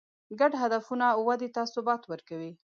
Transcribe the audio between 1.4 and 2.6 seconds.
ته ثبات ورکوي.